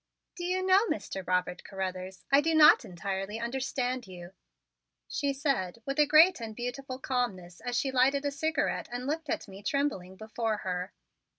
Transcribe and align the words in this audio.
"Do 0.35 0.43
you 0.43 0.63
know, 0.65 0.87
Mr. 0.87 1.23
Robert 1.27 1.63
Carruthers, 1.63 2.23
I 2.31 2.41
do 2.41 2.55
not 2.55 2.83
entirely 2.83 3.39
understand 3.39 4.07
you," 4.07 4.33
she 5.07 5.31
said 5.31 5.83
with 5.85 5.99
a 5.99 6.07
great 6.07 6.41
and 6.41 6.55
beautiful 6.55 6.97
calmness 6.97 7.59
as 7.63 7.77
she 7.77 7.91
lighted 7.91 8.25
a 8.25 8.31
cigarette 8.31 8.89
and 8.91 9.05
looked 9.05 9.29
at 9.29 9.47
me 9.47 9.61
trembling 9.61 10.15
before 10.15 10.57
her. 10.65 10.91